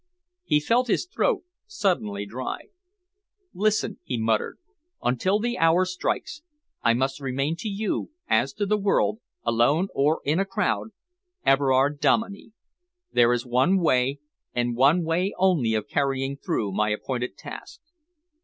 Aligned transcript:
He 0.43 0.59
felt 0.59 0.87
his 0.87 1.05
throat 1.05 1.43
suddenly 1.67 2.25
dry. 2.25 2.69
"Listen," 3.53 3.99
he 4.03 4.17
muttered, 4.19 4.57
"until 5.03 5.37
the 5.37 5.59
hour 5.59 5.85
strikes, 5.85 6.41
I 6.81 6.95
must 6.95 7.21
remain 7.21 7.55
to 7.57 7.67
you 7.67 8.09
as 8.27 8.51
to 8.53 8.65
the 8.65 8.79
world, 8.79 9.19
alone 9.43 9.89
or 9.93 10.21
in 10.25 10.39
a 10.39 10.45
crowd 10.45 10.89
Everard 11.45 11.99
Dominey. 11.99 12.51
There 13.13 13.31
is 13.31 13.45
one 13.45 13.79
way 13.79 14.17
and 14.55 14.75
one 14.75 15.03
way 15.03 15.35
only 15.37 15.75
of 15.75 15.87
carrying 15.87 16.35
through 16.35 16.71
my 16.71 16.89
appointed 16.89 17.37
task." 17.37 17.79